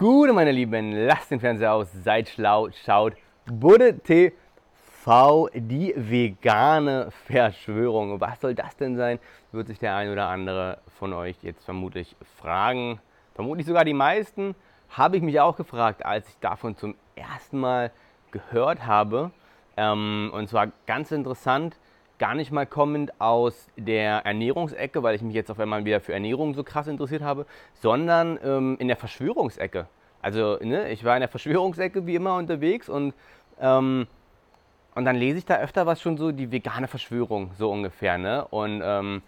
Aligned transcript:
Gute, 0.00 0.32
meine 0.32 0.50
Lieben, 0.50 0.92
lasst 0.92 1.30
den 1.30 1.40
Fernseher 1.40 1.74
aus, 1.74 1.92
seid 1.92 2.26
schlau, 2.30 2.70
schaut 2.86 3.12
Budde 3.44 3.98
TV, 3.98 5.50
die 5.52 5.92
vegane 5.94 7.10
Verschwörung. 7.26 8.18
Was 8.18 8.40
soll 8.40 8.54
das 8.54 8.74
denn 8.78 8.96
sein? 8.96 9.18
Wird 9.52 9.66
sich 9.66 9.78
der 9.78 9.94
ein 9.96 10.10
oder 10.10 10.28
andere 10.28 10.78
von 10.98 11.12
euch 11.12 11.36
jetzt 11.42 11.66
vermutlich 11.66 12.16
fragen. 12.38 12.98
Vermutlich 13.34 13.66
sogar 13.66 13.84
die 13.84 13.92
meisten. 13.92 14.54
Habe 14.88 15.18
ich 15.18 15.22
mich 15.22 15.38
auch 15.38 15.58
gefragt, 15.58 16.02
als 16.02 16.26
ich 16.30 16.38
davon 16.38 16.78
zum 16.78 16.94
ersten 17.14 17.60
Mal 17.60 17.92
gehört 18.30 18.86
habe. 18.86 19.32
Ähm, 19.76 20.30
und 20.32 20.48
zwar 20.48 20.68
ganz 20.86 21.12
interessant, 21.12 21.76
gar 22.20 22.34
nicht 22.34 22.52
mal 22.52 22.66
kommend 22.66 23.18
aus 23.18 23.66
der 23.76 24.26
Ernährungsecke, 24.26 25.02
weil 25.02 25.16
ich 25.16 25.22
mich 25.22 25.34
jetzt 25.34 25.50
auf 25.50 25.58
einmal 25.58 25.84
wieder 25.84 26.00
für 26.00 26.12
Ernährung 26.12 26.54
so 26.54 26.62
krass 26.62 26.86
interessiert 26.86 27.22
habe, 27.22 27.46
sondern 27.72 28.38
ähm, 28.44 28.76
in 28.78 28.88
der 28.88 28.96
Verschwörungsecke. 28.96 29.86
Also 30.22 30.58
ne, 30.60 30.90
ich 30.90 31.02
war 31.02 31.16
in 31.16 31.20
der 31.20 31.30
Verschwörungsecke 31.30 32.06
wie 32.06 32.14
immer 32.14 32.36
unterwegs 32.36 32.90
und, 32.90 33.14
ähm, 33.58 34.06
und 34.94 35.04
dann 35.06 35.16
lese 35.16 35.38
ich 35.38 35.46
da 35.46 35.60
öfter 35.60 35.86
was 35.86 36.02
schon 36.02 36.18
so, 36.18 36.30
die 36.30 36.52
vegane 36.52 36.88
Verschwörung, 36.88 37.52
so 37.56 37.70
ungefähr. 37.72 38.18
Ne? 38.18 38.44
Und 38.50 38.82
ähm, 38.84 39.22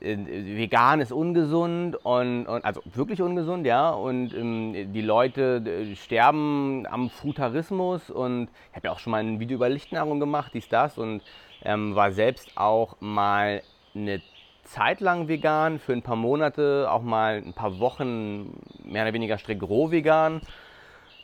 äh, 0.00 0.16
vegan 0.18 1.00
ist 1.00 1.12
ungesund 1.12 1.96
und, 2.04 2.46
und, 2.46 2.64
also 2.66 2.82
wirklich 2.84 3.22
ungesund, 3.22 3.66
ja. 3.66 3.88
Und 3.88 4.34
ähm, 4.34 4.92
die 4.92 5.00
Leute 5.00 5.62
äh, 5.64 5.96
sterben 5.96 6.86
am 6.86 7.08
Frutarismus 7.08 8.10
und 8.10 8.50
ich 8.70 8.76
habe 8.76 8.88
ja 8.88 8.92
auch 8.92 8.98
schon 8.98 9.12
mal 9.12 9.22
ein 9.22 9.40
Video 9.40 9.56
über 9.56 9.70
Lichtnahrung 9.70 10.20
gemacht, 10.20 10.52
dies, 10.52 10.68
das 10.68 10.98
und 10.98 11.22
ähm, 11.62 11.94
war 11.94 12.12
selbst 12.12 12.56
auch 12.56 12.96
mal 13.00 13.62
eine 13.94 14.20
Zeit 14.64 15.00
lang 15.00 15.28
vegan, 15.28 15.78
für 15.78 15.92
ein 15.92 16.02
paar 16.02 16.16
Monate, 16.16 16.88
auch 16.90 17.02
mal 17.02 17.42
ein 17.44 17.52
paar 17.52 17.78
Wochen 17.78 18.60
mehr 18.84 19.04
oder 19.04 19.12
weniger 19.12 19.38
strikt 19.38 19.62
roh 19.62 19.90
vegan. 19.90 20.40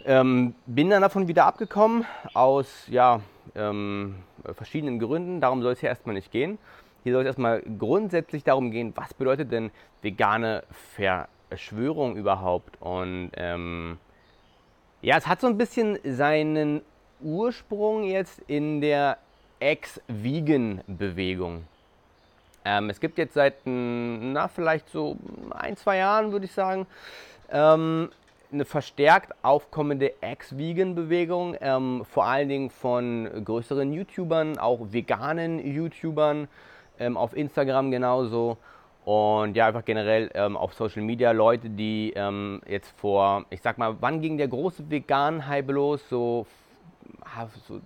Ähm, 0.04 0.54
bin 0.66 0.90
dann 0.90 1.02
davon 1.02 1.28
wieder 1.28 1.44
abgekommen, 1.44 2.04
aus 2.34 2.86
ja, 2.88 3.20
ähm, 3.54 4.16
verschiedenen 4.54 4.98
Gründen. 4.98 5.40
Darum 5.40 5.62
soll 5.62 5.72
es 5.72 5.80
hier 5.80 5.90
erstmal 5.90 6.14
nicht 6.14 6.30
gehen. 6.30 6.58
Hier 7.04 7.12
soll 7.12 7.22
es 7.22 7.26
erstmal 7.26 7.62
grundsätzlich 7.78 8.44
darum 8.44 8.70
gehen, 8.70 8.92
was 8.96 9.12
bedeutet 9.14 9.50
denn 9.50 9.70
vegane 10.02 10.62
Verschwörung 10.94 12.16
überhaupt? 12.16 12.80
Und 12.80 13.30
ähm, 13.34 13.98
ja, 15.02 15.16
es 15.16 15.26
hat 15.26 15.40
so 15.40 15.48
ein 15.48 15.58
bisschen 15.58 15.98
seinen 16.04 16.82
Ursprung 17.20 18.04
jetzt 18.04 18.40
in 18.46 18.80
der 18.80 19.18
Ex-Vegan-Bewegung. 19.62 21.62
Ähm, 22.64 22.90
es 22.90 22.98
gibt 22.98 23.18
jetzt 23.18 23.34
seit, 23.34 23.54
na, 23.64 24.48
vielleicht 24.48 24.90
so 24.90 25.16
ein, 25.50 25.76
zwei 25.76 25.98
Jahren, 25.98 26.32
würde 26.32 26.46
ich 26.46 26.52
sagen, 26.52 26.86
ähm, 27.50 28.10
eine 28.52 28.64
verstärkt 28.64 29.32
aufkommende 29.42 30.20
Ex-Vegan-Bewegung, 30.20 31.56
ähm, 31.60 32.04
vor 32.04 32.24
allen 32.24 32.48
Dingen 32.48 32.70
von 32.70 33.44
größeren 33.44 33.92
YouTubern, 33.92 34.58
auch 34.58 34.80
veganen 34.90 35.64
YouTubern, 35.64 36.48
ähm, 36.98 37.16
auf 37.16 37.36
Instagram 37.36 37.92
genauso 37.92 38.58
und 39.04 39.56
ja, 39.56 39.66
einfach 39.66 39.84
generell 39.84 40.30
ähm, 40.34 40.56
auf 40.56 40.74
Social 40.74 41.02
Media 41.02 41.32
Leute, 41.32 41.70
die 41.70 42.12
ähm, 42.14 42.60
jetzt 42.68 42.90
vor, 42.98 43.44
ich 43.50 43.60
sag 43.60 43.78
mal, 43.78 43.96
wann 44.00 44.20
ging 44.20 44.38
der 44.38 44.48
große 44.48 44.90
Vegan-Hype 44.90 45.70
los? 45.70 46.08
So, 46.08 46.46
so 47.66 47.80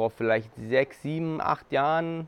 vor 0.00 0.08
vielleicht 0.08 0.48
sechs, 0.56 1.02
sieben, 1.02 1.42
acht 1.42 1.70
Jahren, 1.72 2.26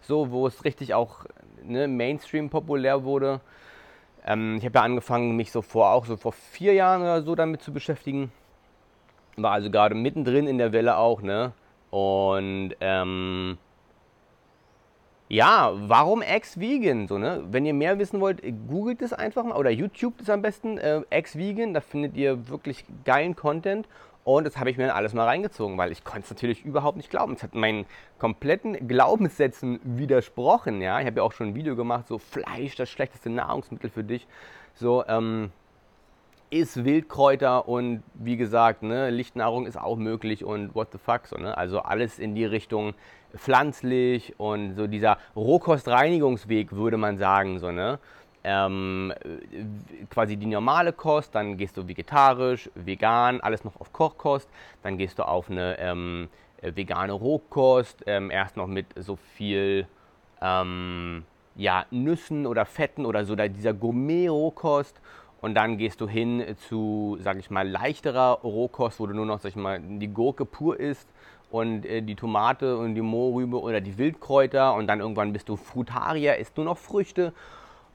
so, 0.00 0.30
wo 0.30 0.46
es 0.46 0.64
richtig 0.64 0.94
auch 0.94 1.24
ne, 1.64 1.88
Mainstream 1.88 2.50
populär 2.50 3.02
wurde. 3.02 3.40
Ähm, 4.24 4.58
ich 4.58 4.64
habe 4.64 4.78
ja 4.78 4.84
angefangen, 4.84 5.34
mich 5.34 5.50
so 5.50 5.60
vor 5.60 5.90
auch 5.90 6.06
so 6.06 6.16
vor 6.16 6.30
vier 6.30 6.72
Jahren 6.74 7.02
oder 7.02 7.22
so 7.22 7.34
damit 7.34 7.62
zu 7.62 7.72
beschäftigen. 7.72 8.30
War 9.36 9.50
also 9.50 9.72
gerade 9.72 9.96
mittendrin 9.96 10.46
in 10.46 10.58
der 10.58 10.72
Welle 10.72 10.98
auch, 10.98 11.20
ne? 11.20 11.52
Und 11.90 12.76
ähm, 12.80 13.58
ja, 15.28 15.72
warum 15.74 16.22
Ex-Vegan? 16.22 17.08
So, 17.08 17.18
ne? 17.18 17.42
Wenn 17.50 17.66
ihr 17.66 17.74
mehr 17.74 17.98
wissen 17.98 18.20
wollt, 18.20 18.40
googelt 18.68 19.02
es 19.02 19.12
einfach 19.12 19.42
mal 19.42 19.56
oder 19.56 19.70
YouTube 19.70 20.20
ist 20.20 20.30
am 20.30 20.42
besten, 20.42 20.78
äh, 20.78 21.02
Ex-Vegan, 21.10 21.74
da 21.74 21.80
findet 21.80 22.16
ihr 22.16 22.48
wirklich 22.48 22.84
geilen 23.04 23.34
Content. 23.34 23.88
Und 24.24 24.44
das 24.44 24.58
habe 24.58 24.70
ich 24.70 24.76
mir 24.76 24.86
dann 24.86 24.96
alles 24.96 25.14
mal 25.14 25.24
reingezogen, 25.24 25.78
weil 25.78 25.92
ich 25.92 26.04
konnte 26.04 26.24
es 26.24 26.30
natürlich 26.30 26.64
überhaupt 26.64 26.96
nicht 26.96 27.10
glauben. 27.10 27.32
Es 27.32 27.42
hat 27.42 27.54
meinen 27.54 27.86
kompletten 28.18 28.86
Glaubenssätzen 28.86 29.80
widersprochen. 29.82 30.82
Ja? 30.82 31.00
Ich 31.00 31.06
habe 31.06 31.16
ja 31.16 31.22
auch 31.22 31.32
schon 31.32 31.48
ein 31.48 31.54
Video 31.54 31.74
gemacht, 31.74 32.06
so 32.08 32.18
Fleisch, 32.18 32.76
das 32.76 32.90
schlechteste 32.90 33.30
Nahrungsmittel 33.30 33.88
für 33.90 34.04
dich. 34.04 34.26
So, 34.74 35.04
ähm, 35.06 35.50
ist 36.50 36.84
Wildkräuter 36.84 37.68
und 37.68 38.02
wie 38.14 38.36
gesagt, 38.36 38.82
ne, 38.82 39.10
Lichtnahrung 39.10 39.66
ist 39.66 39.78
auch 39.78 39.96
möglich 39.96 40.44
und 40.44 40.74
what 40.74 40.88
the 40.92 40.98
fuck. 40.98 41.26
So, 41.26 41.36
ne? 41.36 41.56
Also 41.56 41.80
alles 41.80 42.18
in 42.18 42.34
die 42.34 42.44
Richtung 42.44 42.94
pflanzlich 43.36 44.34
und 44.38 44.74
so 44.74 44.88
dieser 44.88 45.18
Rohkostreinigungsweg, 45.36 46.72
würde 46.72 46.96
man 46.96 47.18
sagen. 47.18 47.60
So, 47.60 47.70
ne? 47.70 48.00
Ähm, 48.42 49.12
quasi 50.08 50.36
die 50.36 50.46
normale 50.46 50.92
Kost, 50.92 51.34
dann 51.34 51.58
gehst 51.58 51.76
du 51.76 51.86
vegetarisch, 51.86 52.70
vegan, 52.74 53.40
alles 53.40 53.64
noch 53.64 53.78
auf 53.78 53.92
Kochkost, 53.92 54.48
dann 54.82 54.96
gehst 54.96 55.18
du 55.18 55.24
auf 55.24 55.50
eine 55.50 55.78
ähm, 55.78 56.28
vegane 56.62 57.12
Rohkost, 57.12 58.02
ähm, 58.06 58.30
erst 58.30 58.56
noch 58.56 58.66
mit 58.66 58.86
so 58.96 59.16
viel 59.16 59.86
ähm, 60.40 61.24
ja, 61.56 61.84
Nüssen 61.90 62.46
oder 62.46 62.64
Fetten 62.64 63.04
oder 63.06 63.24
so 63.24 63.36
dieser 63.36 63.74
Gourmet-Rohkost. 63.74 65.00
Und 65.42 65.54
dann 65.54 65.78
gehst 65.78 66.00
du 66.00 66.08
hin 66.08 66.44
zu, 66.68 67.16
sag 67.20 67.38
ich 67.38 67.50
mal, 67.50 67.66
leichterer 67.66 68.40
Rohkost, 68.42 69.00
wo 69.00 69.06
du 69.06 69.14
nur 69.14 69.24
noch, 69.24 69.40
sag 69.40 69.50
ich 69.50 69.56
mal, 69.56 69.80
die 69.80 70.08
Gurke 70.08 70.44
pur 70.44 70.78
isst 70.78 71.08
und 71.50 71.86
äh, 71.86 72.02
die 72.02 72.14
Tomate 72.14 72.76
und 72.76 72.94
die 72.94 73.00
Mohrrübe 73.00 73.58
oder 73.60 73.80
die 73.80 73.96
Wildkräuter. 73.96 74.74
Und 74.74 74.86
dann 74.86 75.00
irgendwann 75.00 75.32
bist 75.32 75.48
du 75.48 75.56
Frutarier, 75.56 76.36
isst 76.36 76.56
nur 76.56 76.66
noch 76.66 76.78
Früchte 76.78 77.32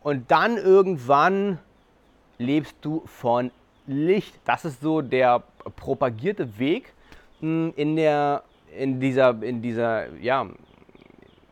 und 0.06 0.30
dann 0.30 0.58
irgendwann 0.58 1.58
lebst 2.38 2.76
du 2.82 3.02
von 3.08 3.50
Licht. 3.88 4.40
Das 4.46 4.64
ist 4.64 4.80
so 4.82 5.02
der 5.02 5.42
propagierte 5.76 6.60
Weg 6.60 6.94
hm, 7.40 7.74
in, 7.76 7.96
der, 7.96 8.44
in, 8.78 9.00
dieser, 9.00 9.42
in, 9.42 9.64
dieser, 9.64 10.16
ja, 10.18 10.46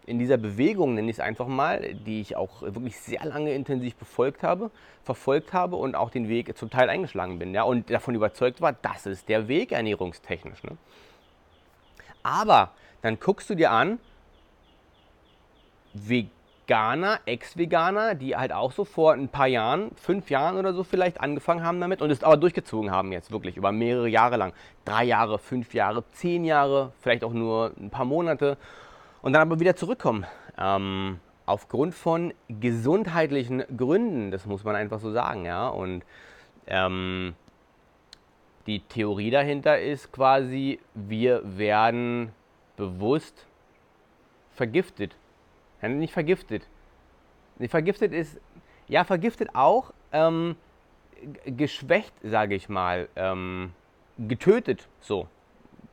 in 0.06 0.20
dieser 0.20 0.38
Bewegung, 0.38 0.94
nenne 0.94 1.10
ich 1.10 1.16
es 1.16 1.20
einfach 1.20 1.48
mal, 1.48 1.96
die 1.96 2.22
ich 2.22 2.36
auch 2.36 2.62
wirklich 2.62 3.00
sehr 3.00 3.26
lange 3.26 3.56
intensiv 3.56 3.96
befolgt 3.96 4.44
habe, 4.44 4.70
verfolgt 5.04 5.52
habe 5.52 5.76
und 5.76 5.96
auch 5.96 6.12
den 6.12 6.30
Weg 6.30 6.56
zum 6.56 6.70
Teil 6.70 6.92
eingeschlagen 6.92 7.40
bin. 7.40 7.56
Ja, 7.56 7.64
und 7.64 7.90
davon 7.90 8.14
überzeugt 8.14 8.62
war, 8.62 8.74
das 8.74 9.08
ist 9.08 9.30
der 9.30 9.48
Weg 9.48 9.72
ernährungstechnisch. 9.72 10.62
Ne? 10.62 10.78
Aber 12.22 12.70
dann 13.02 13.20
guckst 13.20 13.50
du 13.50 13.56
dir 13.56 13.72
an, 13.72 13.98
Veganer, 16.66 17.20
Ex-Veganer, 17.26 18.16
die 18.16 18.36
halt 18.38 18.54
auch 18.54 18.72
so 18.72 18.86
vor 18.86 19.14
ein 19.14 19.28
paar 19.28 19.48
Jahren, 19.48 19.92
fünf 19.96 20.30
Jahren 20.30 20.58
oder 20.58 20.74
so 20.74 20.84
vielleicht 20.84 21.20
angefangen 21.20 21.64
haben 21.64 21.82
damit 21.82 22.02
und 22.02 22.10
es 22.10 22.24
aber 22.24 22.38
durchgezogen 22.38 22.90
haben 22.90 23.12
jetzt 23.12 23.32
wirklich 23.32 23.58
über 23.58 23.72
mehrere 23.72 24.08
Jahre 24.08 24.38
lang. 24.38 24.54
Drei 24.86 25.04
Jahre, 25.04 25.40
fünf 25.40 25.74
Jahre, 25.74 26.04
zehn 26.12 26.46
Jahre, 26.46 26.94
vielleicht 27.02 27.24
auch 27.24 27.34
nur 27.34 27.74
ein 27.78 27.90
paar 27.90 28.06
Monate 28.06 28.58
und 29.22 29.34
dann 29.34 29.42
aber 29.42 29.60
wieder 29.60 29.76
zurückkommen. 29.76 30.26
Ähm, 30.58 31.20
aufgrund 31.46 31.96
von 31.96 32.34
gesundheitlichen 32.48 33.64
Gründen, 33.76 34.32
das 34.32 34.46
muss 34.46 34.64
man 34.64 34.76
einfach 34.76 35.00
so 35.00 35.12
sagen, 35.12 35.46
ja. 35.46 35.68
Und 35.68 36.04
ähm, 36.68 37.36
die 38.68 38.80
Theorie 38.80 39.32
dahinter 39.32 39.80
ist 39.80 40.14
quasi, 40.14 40.80
wir 40.94 41.42
werden 41.58 42.32
bewusst 42.78 43.46
vergiftet. 44.54 45.18
Ja, 45.84 45.90
nicht 45.90 46.14
vergiftet. 46.14 46.68
Nicht 47.60 47.72
vergiftet 47.72 48.14
ist, 48.14 48.40
ja, 48.88 49.04
vergiftet 49.04 49.50
auch, 49.54 49.94
ähm, 50.14 50.56
geschwächt, 51.46 52.14
sage 52.24 52.56
ich 52.56 52.70
mal, 52.70 53.10
ähm, 53.16 53.74
getötet, 54.18 54.88
so, 55.02 55.28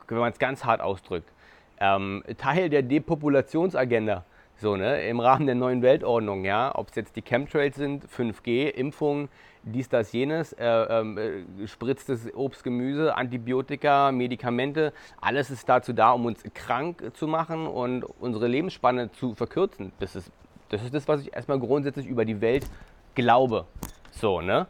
wenn 0.08 0.18
man 0.18 0.32
es 0.32 0.38
ganz 0.38 0.64
hart 0.64 0.80
ausdrückt. 0.80 1.30
Ähm, 1.78 2.22
Teil 2.38 2.68
der 2.70 2.82
Depopulationsagenda. 2.82 4.24
So, 4.60 4.76
ne, 4.76 5.08
im 5.08 5.20
Rahmen 5.20 5.46
der 5.46 5.54
neuen 5.54 5.80
Weltordnung, 5.80 6.44
ja, 6.44 6.70
ob 6.74 6.90
es 6.90 6.94
jetzt 6.94 7.16
die 7.16 7.22
Chemtrails 7.22 7.76
sind, 7.76 8.04
5G, 8.04 8.68
Impfungen, 8.68 9.30
dies, 9.62 9.88
das, 9.88 10.12
jenes, 10.12 10.52
äh, 10.52 10.66
äh, 10.66 11.66
spritztes 11.66 12.34
Obst, 12.34 12.62
Gemüse, 12.62 13.16
Antibiotika, 13.16 14.12
Medikamente, 14.12 14.92
alles 15.18 15.50
ist 15.50 15.66
dazu 15.66 15.94
da, 15.94 16.10
um 16.10 16.26
uns 16.26 16.42
krank 16.52 17.12
zu 17.14 17.26
machen 17.26 17.66
und 17.66 18.04
unsere 18.20 18.48
Lebensspanne 18.48 19.10
zu 19.12 19.34
verkürzen. 19.34 19.92
Das 19.98 20.14
ist 20.14 20.30
das, 20.68 20.82
ist 20.82 20.92
das 20.92 21.08
was 21.08 21.22
ich 21.22 21.32
erstmal 21.32 21.58
grundsätzlich 21.58 22.06
über 22.06 22.26
die 22.26 22.42
Welt 22.42 22.66
glaube. 23.14 23.64
So, 24.10 24.42
ne? 24.42 24.66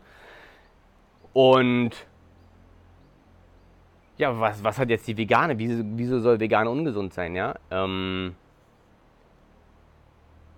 Und 1.33 1.91
ja, 4.19 4.39
was, 4.39 4.63
was 4.63 4.79
hat 4.79 4.89
jetzt 4.89 5.09
die 5.09 5.17
Vegane? 5.17 5.59
Wieso, 5.59 5.83
wieso 5.85 6.21
soll 6.21 6.39
Vegane 6.39 6.71
ungesund 6.71 7.13
sein, 7.13 7.35
ja? 7.35 7.57
Ähm, 7.73 8.37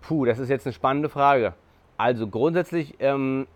Puh, 0.02 0.24
das 0.24 0.38
ist 0.38 0.48
jetzt 0.48 0.66
eine 0.66 0.72
spannende 0.72 1.08
Frage. 1.08 1.54
Also 1.96 2.26
grundsätzlich, 2.26 2.96
ähm, 2.98 3.46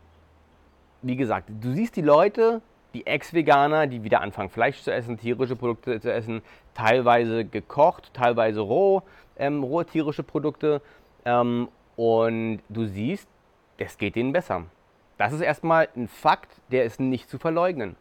wie 1.02 1.16
gesagt, 1.16 1.50
du 1.60 1.72
siehst 1.72 1.96
die 1.96 2.02
Leute, 2.02 2.62
die 2.94 3.06
Ex-Veganer, 3.06 3.86
die 3.86 4.04
wieder 4.04 4.20
anfangen, 4.20 4.48
Fleisch 4.48 4.80
zu 4.82 4.92
essen, 4.92 5.18
tierische 5.18 5.56
Produkte 5.56 6.00
zu 6.00 6.12
essen, 6.12 6.42
teilweise 6.72 7.44
gekocht, 7.44 8.14
teilweise 8.14 8.60
roh, 8.60 9.02
ähm, 9.36 9.62
rohe 9.62 9.84
tierische 9.84 10.22
Produkte. 10.22 10.80
Ähm, 11.24 11.68
und 11.96 12.60
du 12.68 12.86
siehst, 12.86 13.28
es 13.76 13.98
geht 13.98 14.16
denen 14.16 14.32
besser. 14.32 14.64
Das 15.18 15.32
ist 15.32 15.40
erstmal 15.40 15.88
ein 15.96 16.08
Fakt, 16.08 16.52
der 16.70 16.84
ist 16.84 17.00
nicht 17.00 17.28
zu 17.28 17.38
verleugnen. 17.38 17.96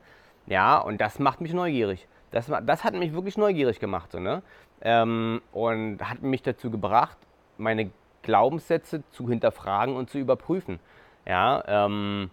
Ja, 0.46 0.78
und 0.78 1.02
das 1.02 1.18
macht 1.18 1.42
mich 1.42 1.54
neugierig. 1.54 2.08
Das, 2.32 2.52
das 2.66 2.84
hat 2.84 2.94
mich 2.94 3.14
wirklich 3.14 3.38
neugierig 3.38 3.80
gemacht. 3.80 4.12
So, 4.12 4.20
ne? 4.20 4.44
Ähm, 4.82 5.42
und 5.52 5.98
hat 6.08 6.22
mich 6.22 6.44
dazu 6.44 6.70
gebracht, 6.70 7.18
meine 7.58 7.90
Glaubenssätze 8.26 9.04
zu 9.12 9.30
hinterfragen 9.30 9.96
und 9.96 10.10
zu 10.10 10.18
überprüfen. 10.18 10.80
Ja, 11.26 11.64
ähm, 11.68 12.30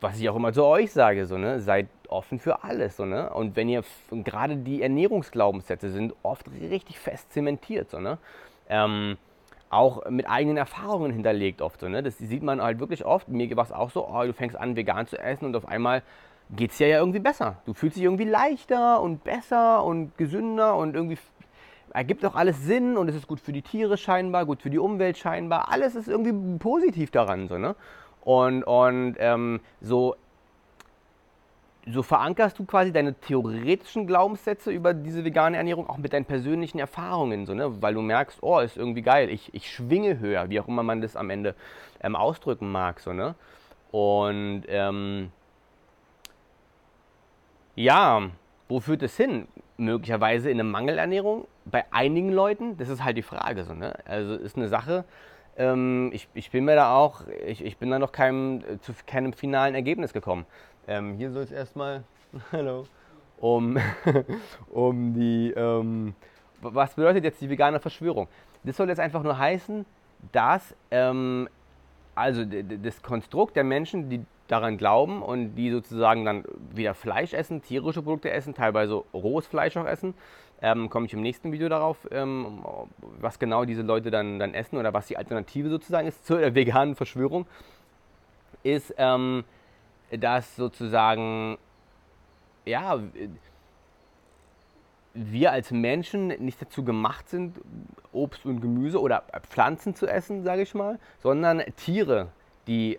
was 0.00 0.20
ich 0.20 0.28
auch 0.28 0.36
immer 0.36 0.52
zu 0.52 0.64
euch 0.64 0.92
sage, 0.92 1.26
so, 1.26 1.38
ne? 1.38 1.60
seid 1.60 1.88
offen 2.08 2.38
für 2.38 2.62
alles. 2.62 2.96
So, 2.96 3.06
ne? 3.06 3.30
Und 3.30 3.56
wenn 3.56 3.68
ihr, 3.68 3.82
gerade 4.10 4.56
die 4.56 4.82
Ernährungsglaubenssätze 4.82 5.90
sind 5.90 6.14
oft 6.22 6.46
richtig 6.50 6.98
fest 6.98 7.32
zementiert. 7.32 7.90
So, 7.90 7.98
ne? 7.98 8.18
Ähm, 8.68 9.16
auch 9.70 10.08
mit 10.08 10.28
eigenen 10.28 10.56
Erfahrungen 10.56 11.12
hinterlegt 11.12 11.62
oft. 11.62 11.80
So, 11.80 11.88
ne? 11.88 12.02
Das 12.02 12.18
sieht 12.18 12.42
man 12.42 12.60
halt 12.60 12.78
wirklich 12.78 13.04
oft. 13.04 13.28
Mir 13.28 13.56
war 13.56 13.64
es 13.64 13.72
auch 13.72 13.90
so, 13.90 14.06
oh, 14.06 14.22
du 14.24 14.32
fängst 14.32 14.56
an, 14.56 14.76
vegan 14.76 15.06
zu 15.06 15.18
essen 15.18 15.46
und 15.46 15.56
auf 15.56 15.66
einmal 15.66 16.02
geht 16.50 16.70
es 16.72 16.78
dir 16.78 16.88
ja 16.88 16.98
irgendwie 16.98 17.18
besser. 17.18 17.56
Du 17.64 17.74
fühlst 17.74 17.96
dich 17.96 18.04
irgendwie 18.04 18.24
leichter 18.24 19.00
und 19.00 19.24
besser 19.24 19.82
und 19.84 20.16
gesünder 20.16 20.76
und 20.76 20.94
irgendwie 20.94 21.18
ergibt 21.96 22.24
auch 22.26 22.34
alles 22.34 22.62
Sinn 22.62 22.98
und 22.98 23.08
es 23.08 23.14
ist 23.14 23.26
gut 23.26 23.40
für 23.40 23.52
die 23.52 23.62
Tiere 23.62 23.96
scheinbar, 23.96 24.44
gut 24.44 24.60
für 24.60 24.68
die 24.68 24.78
Umwelt 24.78 25.16
scheinbar. 25.16 25.72
Alles 25.72 25.94
ist 25.94 26.08
irgendwie 26.08 26.58
positiv 26.58 27.10
daran. 27.10 27.48
So, 27.48 27.56
ne? 27.56 27.74
Und, 28.22 28.64
und 28.64 29.16
ähm, 29.18 29.60
so 29.80 30.14
so 31.88 32.02
verankerst 32.02 32.58
du 32.58 32.64
quasi 32.64 32.92
deine 32.92 33.14
theoretischen 33.14 34.08
Glaubenssätze 34.08 34.72
über 34.72 34.92
diese 34.92 35.24
vegane 35.24 35.56
Ernährung 35.56 35.88
auch 35.88 35.98
mit 35.98 36.12
deinen 36.12 36.24
persönlichen 36.24 36.80
Erfahrungen, 36.80 37.46
so, 37.46 37.54
ne? 37.54 37.80
weil 37.80 37.94
du 37.94 38.02
merkst, 38.02 38.42
oh, 38.42 38.58
ist 38.58 38.76
irgendwie 38.76 39.02
geil, 39.02 39.30
ich, 39.30 39.54
ich 39.54 39.70
schwinge 39.70 40.18
höher, 40.18 40.50
wie 40.50 40.58
auch 40.58 40.66
immer 40.66 40.82
man 40.82 41.00
das 41.00 41.14
am 41.14 41.30
Ende 41.30 41.54
ähm, 42.02 42.16
ausdrücken 42.16 42.72
mag. 42.72 42.98
So, 42.98 43.12
ne? 43.12 43.36
Und 43.92 44.64
ähm, 44.66 45.30
ja, 47.76 48.30
wo 48.68 48.80
führt 48.80 49.04
es 49.04 49.16
hin? 49.16 49.46
Möglicherweise 49.76 50.50
in 50.50 50.56
eine 50.58 50.68
Mangelernährung 50.68 51.46
bei 51.66 51.84
einigen 51.90 52.32
Leuten, 52.32 52.76
das 52.76 52.88
ist 52.88 53.04
halt 53.04 53.16
die 53.16 53.22
Frage. 53.22 53.64
So, 53.64 53.74
ne? 53.74 53.94
Also 54.06 54.34
ist 54.34 54.56
eine 54.56 54.68
Sache, 54.68 55.04
ähm, 55.56 56.10
ich, 56.12 56.28
ich 56.34 56.50
bin 56.50 56.64
mir 56.64 56.76
da 56.76 56.94
auch, 56.94 57.22
ich, 57.46 57.64
ich 57.64 57.76
bin 57.76 57.90
da 57.90 57.98
noch 57.98 58.12
keinem, 58.12 58.62
zu 58.80 58.92
keinem 59.06 59.32
finalen 59.32 59.74
Ergebnis 59.74 60.12
gekommen. 60.12 60.46
Ähm, 60.86 61.14
hier 61.16 61.30
soll 61.30 61.42
es 61.42 61.52
erstmal, 61.52 62.04
hallo, 62.52 62.86
um, 63.38 63.76
um 64.70 65.14
die, 65.14 65.52
ähm, 65.56 66.14
was 66.60 66.94
bedeutet 66.94 67.24
jetzt 67.24 67.40
die 67.40 67.50
vegane 67.50 67.80
Verschwörung? 67.80 68.28
Das 68.64 68.76
soll 68.76 68.88
jetzt 68.88 69.00
einfach 69.00 69.22
nur 69.22 69.38
heißen, 69.38 69.84
dass 70.32 70.74
ähm, 70.90 71.48
also 72.14 72.44
das 72.44 73.02
Konstrukt 73.02 73.56
der 73.56 73.64
Menschen, 73.64 74.08
die 74.08 74.24
daran 74.48 74.78
glauben 74.78 75.22
und 75.22 75.54
die 75.54 75.70
sozusagen 75.70 76.24
dann 76.24 76.44
wieder 76.72 76.94
Fleisch 76.94 77.34
essen, 77.34 77.62
tierische 77.62 78.02
Produkte 78.02 78.30
essen, 78.30 78.54
teilweise 78.54 79.02
rohes 79.12 79.46
Fleisch 79.46 79.76
auch 79.76 79.86
essen, 79.86 80.14
ähm, 80.62 80.88
komme 80.88 81.06
ich 81.06 81.12
im 81.12 81.20
nächsten 81.20 81.52
Video 81.52 81.68
darauf, 81.68 81.98
ähm, 82.10 82.64
was 83.20 83.38
genau 83.38 83.64
diese 83.64 83.82
Leute 83.82 84.10
dann, 84.10 84.38
dann 84.38 84.54
essen 84.54 84.78
oder 84.78 84.92
was 84.94 85.06
die 85.06 85.16
Alternative 85.16 85.68
sozusagen 85.68 86.08
ist 86.08 86.24
zur 86.26 86.54
veganen 86.54 86.94
Verschwörung, 86.94 87.46
ist, 88.62 88.94
ähm, 88.96 89.44
dass 90.10 90.56
sozusagen, 90.56 91.58
ja, 92.64 93.00
wir 95.14 95.52
als 95.52 95.70
Menschen 95.70 96.28
nicht 96.28 96.60
dazu 96.60 96.84
gemacht 96.84 97.28
sind, 97.28 97.58
Obst 98.12 98.44
und 98.44 98.60
Gemüse 98.60 99.00
oder 99.00 99.24
Pflanzen 99.48 99.94
zu 99.94 100.06
essen, 100.06 100.44
sage 100.44 100.62
ich 100.62 100.74
mal, 100.74 100.98
sondern 101.22 101.62
Tiere, 101.76 102.28
die 102.66 102.98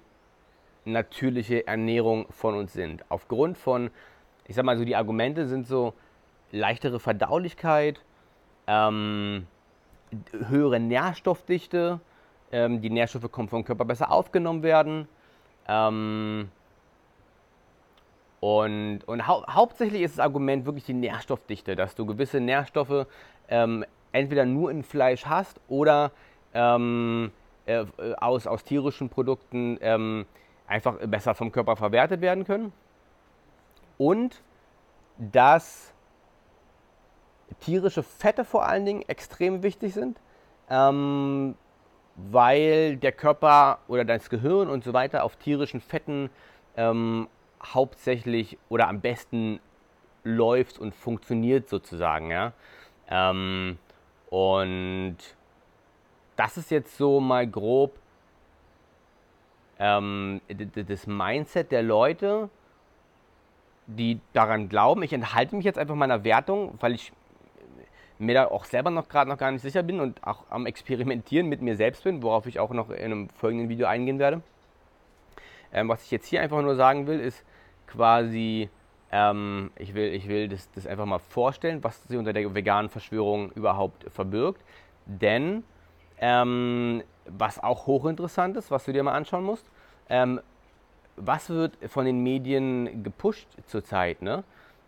natürliche 0.85 1.67
Ernährung 1.67 2.25
von 2.31 2.55
uns 2.55 2.73
sind. 2.73 3.03
Aufgrund 3.09 3.57
von, 3.57 3.91
ich 4.47 4.55
sag 4.55 4.65
mal 4.65 4.77
so, 4.77 4.85
die 4.85 4.95
Argumente 4.95 5.47
sind 5.47 5.67
so 5.67 5.93
leichtere 6.51 6.99
Verdaulichkeit, 6.99 8.01
ähm, 8.67 9.47
höhere 10.31 10.79
Nährstoffdichte, 10.79 11.99
ähm, 12.51 12.81
die 12.81 12.89
Nährstoffe 12.89 13.31
kommen 13.31 13.49
vom 13.49 13.63
Körper 13.65 13.85
besser 13.85 14.11
aufgenommen 14.11 14.63
werden, 14.63 15.07
ähm, 15.67 16.49
und, 18.39 18.99
und 19.07 19.27
hau 19.27 19.45
hauptsächlich 19.47 20.03
ist 20.03 20.17
das 20.17 20.23
Argument 20.23 20.65
wirklich 20.65 20.85
die 20.85 20.93
Nährstoffdichte, 20.93 21.75
dass 21.75 21.95
du 21.95 22.05
gewisse 22.05 22.39
Nährstoffe 22.39 23.07
ähm, 23.49 23.83
entweder 24.11 24.45
nur 24.45 24.69
in 24.69 24.83
Fleisch 24.83 25.25
hast 25.25 25.59
oder 25.67 26.11
ähm, 26.53 27.31
äh, 27.65 27.85
aus, 28.17 28.45
aus 28.45 28.63
tierischen 28.63 29.09
Produkten 29.09 29.77
ähm, 29.81 30.25
einfach 30.67 30.97
besser 31.07 31.33
vom 31.33 31.51
Körper 31.51 31.75
verwertet 31.75 32.21
werden 32.21 32.45
können. 32.45 32.71
Und 33.97 34.41
dass 35.17 35.93
tierische 37.59 38.03
Fette 38.03 38.45
vor 38.45 38.65
allen 38.65 38.85
Dingen 38.85 39.03
extrem 39.07 39.63
wichtig 39.63 39.93
sind, 39.93 40.19
ähm, 40.69 41.55
weil 42.15 42.97
der 42.97 43.11
Körper 43.11 43.79
oder 43.87 44.05
das 44.05 44.29
Gehirn 44.29 44.69
und 44.69 44.83
so 44.83 44.93
weiter 44.93 45.23
auf 45.23 45.35
tierischen 45.35 45.81
Fetten 45.81 46.29
ähm, 46.75 47.27
hauptsächlich 47.63 48.57
oder 48.69 48.87
am 48.87 49.01
besten 49.01 49.59
läuft 50.23 50.79
und 50.79 50.93
funktioniert 50.93 51.69
sozusagen. 51.69 52.31
Ja? 52.31 52.53
Ähm, 53.09 53.77
und 54.29 55.17
das 56.35 56.57
ist 56.57 56.71
jetzt 56.71 56.97
so 56.97 57.19
mal 57.19 57.47
grob 57.47 57.97
ähm, 59.79 60.41
das 60.47 61.07
Mindset 61.07 61.71
der 61.71 61.83
Leute, 61.83 62.49
die 63.85 64.19
daran 64.33 64.69
glauben. 64.69 65.03
Ich 65.03 65.13
enthalte 65.13 65.55
mich 65.55 65.65
jetzt 65.65 65.77
einfach 65.77 65.95
meiner 65.95 66.23
Wertung, 66.23 66.75
weil 66.79 66.93
ich 66.93 67.11
mir 68.19 68.33
da 68.33 68.47
auch 68.47 68.65
selber 68.65 68.89
noch 68.89 69.09
gerade 69.09 69.29
noch 69.29 69.37
gar 69.37 69.51
nicht 69.51 69.61
sicher 69.61 69.83
bin 69.83 69.99
und 69.99 70.23
auch 70.25 70.43
am 70.49 70.65
Experimentieren 70.65 71.47
mit 71.47 71.61
mir 71.61 71.75
selbst 71.75 72.03
bin, 72.03 72.23
worauf 72.23 72.47
ich 72.47 72.59
auch 72.59 72.71
noch 72.71 72.89
in 72.89 73.05
einem 73.05 73.29
folgenden 73.29 73.69
Video 73.69 73.87
eingehen 73.87 74.19
werde. 74.19 74.41
Ähm, 75.71 75.89
was 75.89 76.03
ich 76.03 76.11
jetzt 76.11 76.27
hier 76.27 76.41
einfach 76.41 76.61
nur 76.61 76.75
sagen 76.75 77.07
will, 77.07 77.19
ist 77.19 77.43
quasi, 77.87 78.69
ähm, 79.11 79.71
ich 79.75 79.93
will, 79.93 80.13
ich 80.13 80.27
will 80.27 80.47
das, 80.47 80.69
das 80.71 80.87
einfach 80.87 81.05
mal 81.05 81.19
vorstellen, 81.19 81.83
was 81.83 82.03
sich 82.03 82.17
unter 82.17 82.33
der 82.33 82.53
veganen 82.53 82.89
Verschwörung 82.89 83.51
überhaupt 83.51 84.09
verbirgt. 84.11 84.61
Denn 85.05 85.63
ähm, 86.19 87.03
was 87.25 87.61
auch 87.61 87.87
hochinteressant 87.87 88.57
ist, 88.57 88.71
was 88.71 88.85
du 88.85 88.93
dir 88.93 89.03
mal 89.03 89.13
anschauen 89.13 89.43
musst, 89.43 89.69
ähm, 90.09 90.39
was 91.17 91.49
wird 91.49 91.77
von 91.89 92.05
den 92.05 92.23
Medien 92.23 93.03
gepusht 93.03 93.47
zurzeit? 93.65 94.21
Ne? 94.21 94.43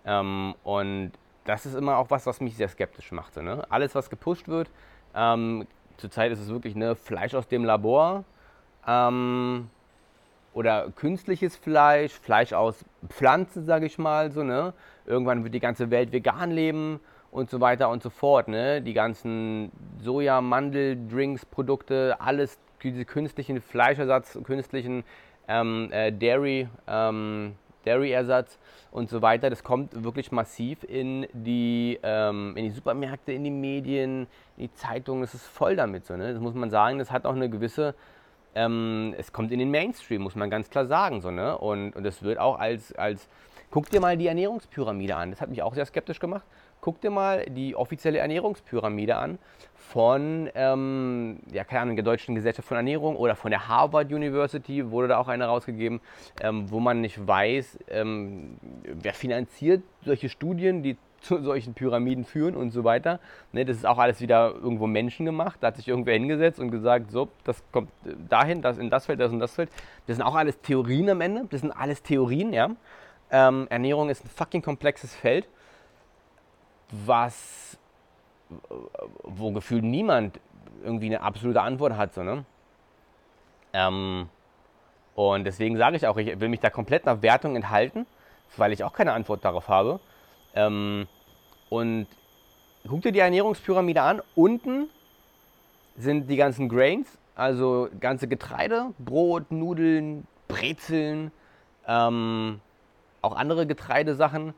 Ähm, 0.06 0.56
und 0.64 1.12
das 1.46 1.66
ist 1.66 1.76
immer 1.76 1.98
auch 1.98 2.10
was, 2.10 2.26
was 2.26 2.42
mich 2.42 2.56
sehr 2.56 2.70
skeptisch 2.70 3.12
macht. 3.12 3.38
Ne? 3.38 3.66
Alles, 3.70 3.96
was 3.96 4.10
gepusht 4.10 4.48
wird, 4.48 4.70
ähm, 5.16 5.68
zurzeit 5.98 6.32
ist 6.32 6.40
es 6.40 6.50
wirklich 6.50 6.76
ne, 6.76 6.96
Fleisch 6.96 7.34
aus 7.34 7.48
dem 7.48 7.66
Labor, 7.66 8.24
ähm, 8.88 9.70
oder 10.54 10.92
künstliches 10.96 11.56
Fleisch, 11.56 12.14
Fleisch 12.14 12.54
aus 12.54 12.84
Pflanzen, 13.08 13.66
sage 13.66 13.86
ich 13.86 13.98
mal, 13.98 14.32
so, 14.32 14.44
ne? 14.44 14.74
Irgendwann 15.06 15.44
wird 15.44 15.54
die 15.54 15.60
ganze 15.60 15.92
Welt 15.92 16.12
vegan 16.12 16.52
leben 16.52 17.00
und 17.32 17.50
so 17.50 17.62
weiter 17.62 17.90
und 17.90 18.02
so 18.02 18.10
fort, 18.10 18.48
ne? 18.48 18.82
Die 18.82 18.94
ganzen 18.94 19.72
Soja, 20.02 20.42
Mandel, 20.42 20.98
Drinks, 21.08 21.46
Produkte, 21.46 22.18
alles 22.20 22.58
diese 22.82 23.06
künstlichen 23.06 23.62
Fleischersatz, 23.62 24.40
künstlichen 24.44 25.04
ähm, 25.48 25.90
äh, 25.92 26.12
Dairy, 26.12 26.68
ähm, 26.88 27.56
Dairy-Ersatz 27.86 28.58
und 28.92 29.10
so 29.10 29.22
weiter, 29.22 29.50
das 29.50 29.64
kommt 29.64 30.04
wirklich 30.04 30.32
massiv 30.32 30.84
in 30.84 31.28
die, 31.34 32.00
ähm, 32.04 32.56
in 32.58 32.66
die 32.66 32.72
Supermärkte, 32.72 33.32
in 33.32 33.44
die 33.44 33.52
Medien, 33.52 34.28
in 34.58 34.64
die 34.64 34.74
Zeitungen, 34.74 35.22
das 35.22 35.34
ist 35.34 35.46
voll 35.46 35.76
damit 35.76 36.06
so, 36.06 36.16
ne? 36.16 36.34
Das 36.34 36.42
muss 36.42 36.54
man 36.54 36.70
sagen, 36.70 37.00
das 37.00 37.12
hat 37.12 37.26
auch 37.26 37.36
eine 37.36 37.50
gewisse 37.50 37.96
ähm, 38.56 39.14
es 39.18 39.32
kommt 39.32 39.52
in 39.52 39.60
den 39.60 39.72
Mainstream, 39.72 40.22
muss 40.22 40.36
man 40.36 40.50
ganz 40.50 40.70
klar 40.70 40.86
sagen. 40.86 41.22
So, 41.22 41.32
ne? 41.32 41.58
Und, 41.58 41.96
und 41.96 42.04
das 42.04 42.24
wird 42.24 42.40
auch 42.40 42.60
als, 42.60 42.94
als, 42.94 43.28
guck 43.72 43.90
dir 43.90 44.02
mal 44.02 44.18
die 44.18 44.28
Ernährungspyramide 44.28 45.16
an. 45.16 45.32
Das 45.32 45.42
hat 45.42 45.50
mich 45.50 45.62
auch 45.62 45.76
sehr 45.76 45.86
skeptisch 45.86 46.20
gemacht. 46.20 46.44
Guck 46.82 47.02
dir 47.02 47.10
mal 47.10 47.46
die 47.46 47.76
offizielle 47.76 48.20
Ernährungspyramide 48.20 49.16
an 49.16 49.38
von, 49.76 50.50
ähm, 50.56 51.40
ja, 51.52 51.64
keine 51.64 51.82
Ahnung, 51.82 51.96
der 51.96 52.06
Deutschen 52.06 52.36
Gesellschaft 52.36 52.68
von 52.68 52.78
Ernährung 52.78 53.16
oder 53.16 53.36
von 53.36 53.52
der 53.52 53.68
Harvard 53.68 54.12
University 54.12 54.90
wurde 54.92 55.10
da 55.10 55.18
auch 55.18 55.28
eine 55.28 55.46
rausgegeben, 55.46 56.00
ähm, 56.42 56.70
wo 56.70 56.80
man 56.80 57.02
nicht 57.02 57.28
weiß, 57.28 57.80
ähm, 57.90 58.58
wer 58.84 59.14
finanziert 59.14 59.84
solche 60.06 60.30
Studien, 60.30 60.84
die 60.84 60.96
zu 61.22 61.42
solchen 61.44 61.74
Pyramiden 61.74 62.24
führen 62.24 62.56
und 62.56 62.72
so 62.72 62.86
weiter. 62.86 63.20
Ne, 63.52 63.66
das 63.66 63.76
ist 63.76 63.86
auch 63.86 63.98
alles 63.98 64.22
wieder 64.22 64.54
irgendwo 64.54 64.88
menschengemacht. 64.88 65.62
Da 65.62 65.68
hat 65.68 65.76
sich 65.76 65.88
irgendwer 65.88 66.14
hingesetzt 66.14 66.60
und 66.60 66.72
gesagt, 66.72 67.12
so, 67.12 67.28
das 67.44 67.62
kommt 67.74 67.90
dahin, 68.30 68.62
das 68.62 68.78
in 68.78 68.90
das 68.90 69.06
Feld, 69.06 69.20
das 69.20 69.32
in 69.32 69.40
das 69.40 69.56
Feld. 69.56 69.70
Das 70.08 70.16
sind 70.16 70.26
auch 70.26 70.36
alles 70.36 70.62
Theorien 70.62 71.10
am 71.10 71.20
Ende. 71.20 71.46
Das 71.50 71.60
sind 71.60 71.72
alles 71.72 72.04
Theorien, 72.04 72.54
ja. 72.54 72.70
Ähm, 73.32 73.68
Ernährung 73.70 74.10
ist 74.10 74.26
ein 74.26 74.30
fucking 74.30 74.62
komplexes 74.62 75.14
Feld, 75.14 75.48
was, 76.92 77.78
wo 79.24 79.52
gefühlt 79.52 79.84
niemand 79.84 80.40
irgendwie 80.84 81.08
eine 81.08 81.22
absolute 81.22 81.62
Antwort 81.62 81.98
hat, 81.98 82.14
so, 82.14 82.24
ne? 82.24 82.46
Ähm, 83.74 84.30
und 85.16 85.44
deswegen 85.44 85.78
sage 85.78 85.98
ich 85.98 86.08
auch, 86.08 86.18
ich 86.18 86.40
will 86.40 86.50
mich 86.50 86.62
da 86.62 86.70
komplett 86.70 87.06
nach 87.06 87.22
Wertung 87.22 87.56
enthalten, 87.56 88.06
weil 88.58 88.72
ich 88.72 88.84
auch 88.84 88.94
keine 88.94 89.14
Antwort 89.14 89.44
darauf 89.44 89.68
habe. 89.68 90.00
Ähm, 90.56 91.08
und 91.70 92.08
guck 92.88 93.02
dir 93.02 93.12
die 93.12 93.20
Ernährungspyramide 93.20 94.02
an. 94.02 94.22
Unten 94.36 94.90
sind 95.98 96.30
die 96.30 96.38
ganzen 96.38 96.70
Grains, 96.70 97.18
also 97.36 97.90
ganze 98.00 98.28
Getreide, 98.28 98.94
Brot, 98.98 99.52
Nudeln, 99.52 100.26
Brezeln, 100.48 101.32
ähm, 101.86 102.62
auch 103.22 103.36
andere 103.36 103.68
Getreidesachen, 103.68 104.54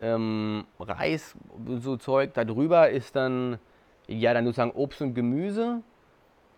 ähm, 0.00 0.64
Reis, 0.78 1.34
so 1.78 1.96
Zeug. 1.96 2.34
Darüber 2.34 2.90
ist 2.90 3.16
dann, 3.16 3.58
ja, 4.06 4.34
dann 4.34 4.44
sozusagen 4.44 4.72
Obst 4.72 5.00
und 5.02 5.14
Gemüse. 5.14 5.82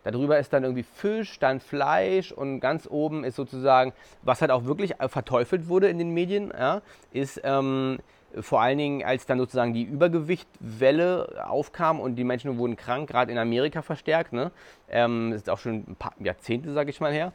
Darüber 0.02 0.38
ist 0.38 0.52
dann 0.52 0.64
irgendwie 0.64 0.82
Fisch, 0.82 1.38
dann 1.38 1.60
Fleisch 1.60 2.32
und 2.32 2.60
ganz 2.60 2.88
oben 2.90 3.22
ist 3.22 3.36
sozusagen, 3.36 3.92
was 4.22 4.40
halt 4.40 4.50
auch 4.50 4.64
wirklich 4.64 4.94
verteufelt 5.08 5.68
wurde 5.68 5.88
in 5.88 5.98
den 5.98 6.10
Medien, 6.10 6.50
ja, 6.56 6.80
ist 7.12 7.40
ähm, 7.44 7.98
vor 8.38 8.62
allen 8.62 8.78
Dingen, 8.78 9.04
als 9.04 9.26
dann 9.26 9.38
sozusagen 9.38 9.74
die 9.74 9.82
Übergewichtwelle 9.82 11.44
aufkam 11.46 12.00
und 12.00 12.14
die 12.14 12.24
Menschen 12.24 12.56
wurden 12.58 12.76
krank, 12.76 13.10
gerade 13.10 13.30
in 13.30 13.38
Amerika 13.38 13.82
verstärkt, 13.82 14.32
ne? 14.32 14.52
Ähm, 14.88 15.32
ist 15.32 15.50
auch 15.50 15.58
schon 15.58 15.84
ein 15.86 15.96
paar 15.96 16.14
Jahrzehnte, 16.18 16.72
sage 16.72 16.90
ich 16.90 17.00
mal 17.00 17.12
her, 17.12 17.32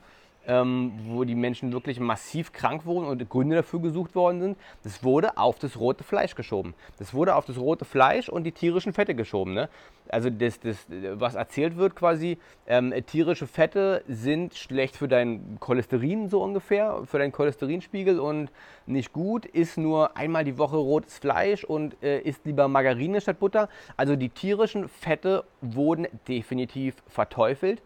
ähm, 0.47 0.93
wo 1.07 1.23
die 1.23 1.35
Menschen 1.35 1.73
wirklich 1.73 1.99
massiv 1.99 2.53
krank 2.53 2.85
wurden 2.85 3.07
und 3.07 3.29
Gründe 3.29 3.57
dafür 3.57 3.81
gesucht 3.81 4.15
worden 4.15 4.41
sind, 4.41 4.57
das 4.83 5.03
wurde 5.03 5.37
auf 5.37 5.59
das 5.59 5.79
rote 5.79 6.03
Fleisch 6.03 6.35
geschoben. 6.35 6.73
Das 6.97 7.13
wurde 7.13 7.35
auf 7.35 7.45
das 7.45 7.57
rote 7.57 7.85
Fleisch 7.85 8.29
und 8.29 8.43
die 8.43 8.51
tierischen 8.51 8.93
Fette 8.93 9.15
geschoben. 9.15 9.53
Ne? 9.53 9.69
Also 10.09 10.29
das, 10.29 10.59
das, 10.59 10.85
was 11.13 11.35
erzählt 11.35 11.77
wird 11.77 11.95
quasi, 11.95 12.37
ähm, 12.67 12.93
tierische 13.07 13.47
Fette 13.47 14.03
sind 14.07 14.53
schlecht 14.53 14.95
für 14.95 15.07
dein 15.07 15.57
Cholesterin 15.59 16.29
so 16.29 16.43
ungefähr, 16.43 17.01
für 17.05 17.19
deinen 17.19 17.31
Cholesterinspiegel 17.31 18.19
und 18.19 18.49
nicht 18.85 19.13
gut, 19.13 19.45
ist 19.45 19.77
nur 19.77 20.15
einmal 20.15 20.43
die 20.43 20.57
Woche 20.57 20.77
rotes 20.77 21.17
Fleisch 21.17 21.63
und 21.63 22.01
äh, 22.03 22.19
isst 22.19 22.45
lieber 22.45 22.67
Margarine 22.67 23.19
statt 23.19 23.39
Butter. 23.39 23.69
Also 23.97 24.15
die 24.15 24.29
tierischen 24.29 24.87
Fette 24.89 25.43
wurden 25.61 26.07
definitiv 26.27 26.95
verteufelt. 27.07 27.81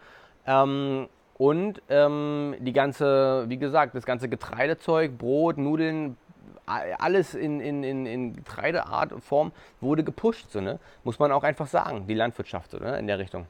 Ähm, 0.46 1.08
und 1.40 1.82
ähm, 1.88 2.54
die 2.60 2.74
ganze, 2.74 3.46
wie 3.48 3.58
gesagt, 3.58 3.96
das 3.96 4.06
ganze 4.06 4.28
Getreidezeug, 4.28 5.18
Brot, 5.18 5.58
Nudeln, 5.58 6.18
alles 6.66 7.34
in, 7.34 7.62
in, 7.62 7.82
in, 7.82 8.06
in 8.06 8.36
Getreideart, 8.36 9.14
Form 9.24 9.54
wurde 9.80 10.04
gepusht, 10.04 10.52
so, 10.52 10.60
ne? 10.60 10.80
muss 11.06 11.18
man 11.18 11.32
auch 11.32 11.44
einfach 11.44 11.68
sagen, 11.68 12.06
die 12.08 12.14
Landwirtschaft 12.14 12.72
so, 12.72 12.78
ne? 12.78 13.00
in 13.00 13.08
der 13.08 13.20
Richtung. 13.20 13.48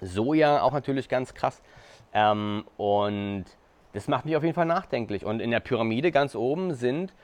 Soja 0.00 0.60
auch 0.60 0.72
natürlich 0.72 1.08
ganz 1.08 1.34
krass. 1.34 1.62
Ähm, 2.12 2.64
und 2.76 3.44
das 3.92 4.08
macht 4.08 4.24
mich 4.24 4.34
auf 4.34 4.42
jeden 4.42 4.56
Fall 4.56 4.66
nachdenklich. 4.66 5.24
Und 5.24 5.38
in 5.38 5.52
der 5.52 5.60
Pyramide 5.60 6.10
ganz 6.10 6.34
oben 6.34 6.74
sind 6.74 7.14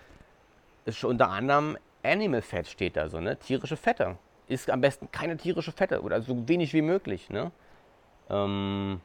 unter 1.02 1.30
anderem 1.30 1.76
Animal 2.04 2.42
Fat 2.42 2.68
steht 2.68 2.96
da 2.96 3.08
so, 3.08 3.20
ne? 3.20 3.36
tierische 3.36 3.76
Fette. 3.76 4.16
Ist 4.46 4.70
am 4.70 4.80
besten 4.80 5.10
keine 5.10 5.36
tierische 5.36 5.72
Fette 5.72 6.00
oder 6.02 6.22
so 6.22 6.48
wenig 6.48 6.72
wie 6.74 6.82
möglich. 6.82 7.28
Ne? 7.28 7.50
Ähm, 8.30 9.00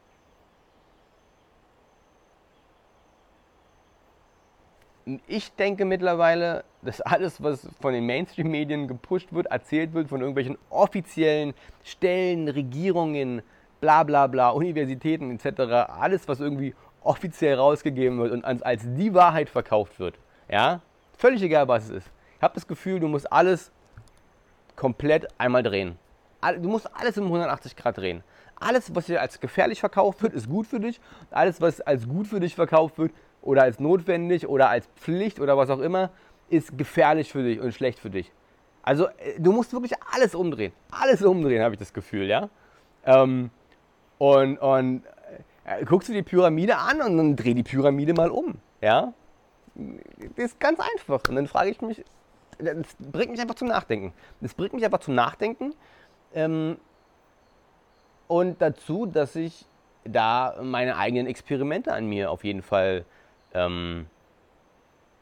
ich 5.28 5.54
denke 5.54 5.86
mittlerweile, 5.86 6.64
dass 6.82 7.02
alles, 7.02 7.42
was 7.42 7.68
von 7.80 7.94
den 7.94 8.06
Mainstream-Medien 8.06 8.88
gepusht 8.88 9.34
wird, 9.34 9.48
erzählt 9.48 9.94
wird, 9.94 10.10
von 10.10 10.22
irgendwelchen 10.22 10.58
offiziellen 10.70 11.54
Stellen, 11.84 12.48
Regierungen, 12.48 13.42
bla 13.82 14.04
bla 14.04 14.28
bla, 14.28 14.50
Universitäten 14.50 15.32
etc., 15.32 15.90
alles, 16.00 16.28
was 16.28 16.40
irgendwie 16.40 16.74
offiziell 17.02 17.56
rausgegeben 17.56 18.18
wird 18.18 18.32
und 18.32 18.44
als 18.44 18.84
die 18.84 19.14
Wahrheit 19.14 19.50
verkauft 19.50 20.00
wird, 20.00 20.16
ja, 20.50 20.82
völlig 21.18 21.42
egal, 21.44 21.68
was 21.68 21.86
es 21.86 21.90
ist. 21.92 22.12
Ich 22.38 22.44
habe 22.44 22.56
das 22.56 22.68
Gefühl, 22.68 23.00
du 23.00 23.08
musst 23.08 23.32
alles 23.32 23.72
komplett 24.76 25.28
einmal 25.38 25.64
drehen. 25.64 25.98
Du 26.62 26.70
musst 26.70 26.90
alles 26.96 27.18
um 27.18 27.26
180 27.26 27.76
Grad 27.76 27.98
drehen. 27.98 28.24
Alles, 28.60 28.94
was 28.94 29.08
dir 29.08 29.22
als 29.22 29.40
gefährlich 29.40 29.80
verkauft 29.80 30.22
wird, 30.22 30.34
ist 30.34 30.48
gut 30.50 30.68
für 30.68 30.80
dich. 30.80 31.00
Alles, 31.32 31.60
was 31.60 31.82
als 31.82 32.08
gut 32.08 32.28
für 32.28 32.40
dich 32.40 32.56
verkauft 32.56 32.98
wird, 32.98 33.12
oder 33.46 33.64
als 33.64 33.80
notwendig 33.80 34.48
oder 34.48 34.70
als 34.70 34.88
Pflicht 34.96 35.40
oder 35.40 35.58
was 35.58 35.70
auch 35.70 35.80
immer, 35.80 36.10
ist 36.50 36.78
gefährlich 36.78 37.32
für 37.32 37.44
dich 37.44 37.60
und 37.62 37.74
schlecht 37.74 38.00
für 38.00 38.10
dich. 38.10 38.32
Also 38.84 39.08
äh, 39.08 39.40
du 39.40 39.52
musst 39.52 39.72
wirklich 39.72 39.94
alles 40.14 40.36
umdrehen. 40.36 40.74
Alles 40.92 41.22
umdrehen, 41.24 41.64
habe 41.64 41.76
ich 41.76 41.80
das 41.80 41.94
Gefühl, 41.94 42.28
ja. 42.28 42.50
Ähm, 43.06 43.50
und 44.18 44.58
und 44.58 45.04
äh, 45.66 45.86
guckst 45.86 46.10
du 46.10 46.14
die 46.14 46.24
Pyramide 46.24 46.78
an 46.78 47.02
und 47.02 47.18
dann 47.18 47.36
dreh 47.36 47.54
die 47.54 47.64
Pyramide 47.64 48.14
mal 48.14 48.30
um, 48.30 48.56
ja. 48.82 49.14
Das 49.74 50.46
ist 50.46 50.60
ganz 50.60 50.80
einfach. 50.80 51.22
Und 51.30 51.36
dann 51.36 51.48
frage 51.48 51.70
ich 51.70 51.82
mich, 51.82 52.04
das 52.58 52.96
bringt 53.00 53.32
mich 53.32 53.42
einfach 53.42 53.56
zum 53.56 53.68
Nachdenken. 53.68 54.14
Das 54.42 54.54
bringt 54.54 54.74
mich 54.74 54.86
einfach 54.86 55.00
zum 55.00 55.16
Nachdenken. 55.16 55.74
Ähm, 56.34 56.78
und 58.28 58.62
dazu, 58.62 59.06
dass 59.06 59.36
ich 59.36 59.66
da 60.04 60.56
meine 60.62 60.98
eigenen 60.98 61.28
Experimente 61.28 61.92
an 61.92 62.08
mir 62.08 62.32
auf 62.32 62.44
jeden 62.44 62.62
Fall 62.62 63.06
ähm, 63.56 64.08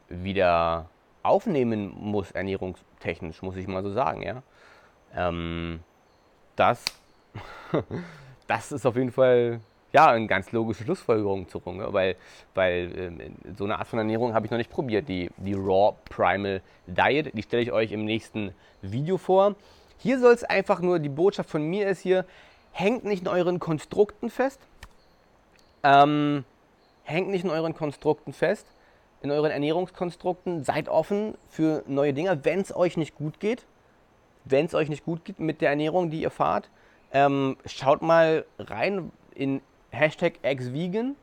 wieder 0.10 0.90
aufnehmen 1.22 1.94
muss, 1.96 2.32
ernährungstechnisch, 2.32 3.42
muss 3.42 3.56
ich 3.56 3.68
mal 3.68 3.84
so 3.84 3.92
sagen, 3.92 4.24
ja. 4.24 4.44
Ähm, 5.16 5.80
das, 6.56 6.84
das 8.48 8.72
ist 8.72 8.86
auf 8.86 8.96
jeden 8.96 9.12
Fall 9.12 9.62
ja, 9.94 10.08
eine 10.08 10.26
ganz 10.26 10.52
logische 10.52 10.84
Schlussfolgerung 10.84 11.48
zu 11.48 11.60
Runge, 11.60 11.94
weil, 11.94 12.16
weil 12.56 13.16
äh, 13.20 13.54
so 13.56 13.64
eine 13.64 13.78
Art 13.78 13.88
von 13.88 14.00
Ernährung 14.00 14.34
habe 14.34 14.46
ich 14.46 14.52
noch 14.52 14.58
nicht 14.58 14.72
probiert, 14.72 15.08
die, 15.08 15.30
die 15.38 15.54
Raw 15.54 15.96
Primal 16.10 16.62
Diet. 16.88 17.32
Die 17.38 17.44
stelle 17.44 17.62
ich 17.62 17.72
euch 17.72 17.92
im 17.92 18.04
nächsten 18.04 18.54
Video 18.82 19.18
vor. 19.18 19.56
Hier 20.00 20.20
soll 20.20 20.34
es 20.34 20.44
einfach 20.44 20.82
nur, 20.82 20.98
die 20.98 21.10
Botschaft 21.10 21.50
von 21.50 21.64
mir 21.64 21.88
ist 21.88 22.00
hier, 22.00 22.26
hängt 22.72 23.06
nicht 23.06 23.22
in 23.22 23.28
euren 23.28 23.60
Konstrukten 23.60 24.32
fest. 24.32 24.60
Ähm, 25.84 26.44
hängt 27.04 27.30
nicht 27.30 27.44
in 27.44 27.50
euren 27.50 27.74
Konstrukten 27.74 28.34
fest, 28.34 28.68
in 29.22 29.32
euren 29.32 29.52
Ernährungskonstrukten. 29.52 30.64
Seid 30.64 30.90
offen 30.90 31.36
für 31.50 31.84
neue 31.88 32.14
Dinge, 32.14 32.44
wenn 32.44 32.60
es 32.60 32.76
euch 32.76 32.98
nicht 32.98 33.16
gut 33.16 33.40
geht. 33.40 33.66
Wenn 34.46 34.66
es 34.66 34.74
euch 34.74 34.90
nicht 34.90 35.06
gut 35.06 35.24
geht 35.24 35.40
mit 35.40 35.62
der 35.62 35.70
Ernährung, 35.70 36.10
die 36.10 36.22
ihr 36.22 36.32
fahrt, 36.32 36.70
ähm, 37.14 37.56
schaut 37.66 38.02
mal 38.02 38.46
rein 38.60 39.12
in 39.36 39.62
Hashtag 39.92 40.34
ex-vegan, 40.42 41.16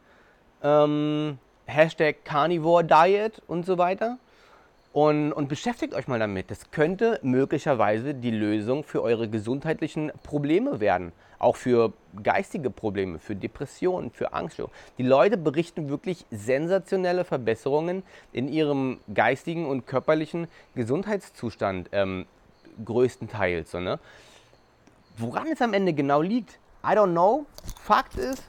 ähm, 0.63 1.39
Hashtag 1.67 2.25
Carnivore 2.25 2.85
Diet 2.85 3.43
und 3.47 3.67
so 3.67 3.77
weiter. 3.77 4.19
Und, 4.93 5.33
und, 5.33 5.49
beschäftigt 5.49 5.95
euch 5.95 6.09
mal 6.09 6.19
damit. 6.19 6.51
Das 6.51 6.73
könnte 6.73 7.21
möglicherweise 7.23 8.13
die 8.13 8.33
Lösung 8.33 8.83
für 8.83 9.03
eure 9.03 9.29
gesundheitlichen 9.29 10.11
Probleme 10.25 10.81
werden. 10.81 11.13
Auch 11.39 11.55
für 11.55 11.93
geistige 12.25 12.71
Probleme, 12.71 13.21
für 13.21 13.37
Depressionen, 13.37 14.11
für 14.11 14.33
Angst. 14.33 14.61
Die 14.99 15.05
Leute 15.05 15.37
berichten 15.37 15.89
wirklich 15.89 16.27
sensationelle 16.33 17.25
Verbesserungen 17.25 18.03
in 18.33 18.49
ihrem 18.49 18.99
geistigen 19.15 19.67
und 19.67 19.87
körperlichen 19.87 20.49
Gesundheitszustand, 20.75 21.91
ähm, 21.93 22.27
größtenteils. 22.85 23.71
So, 23.71 23.79
ne? 23.79 24.01
Woran 25.19 25.47
es 25.53 25.63
am 25.63 25.73
Ende 25.73 25.93
genau 25.93 26.21
liegt, 26.21 26.59
I 26.83 26.97
don't 26.97 27.13
know. 27.13 27.47
Fakt 27.81 28.17
ist, 28.17 28.43